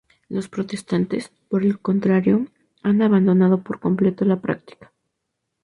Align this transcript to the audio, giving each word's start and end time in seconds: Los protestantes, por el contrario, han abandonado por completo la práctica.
Los 0.29 0.49
protestantes, 0.49 1.31
por 1.47 1.61
el 1.63 1.79
contrario, 1.79 2.47
han 2.81 3.03
abandonado 3.03 3.61
por 3.61 3.79
completo 3.79 4.25
la 4.25 4.41
práctica. 4.41 4.91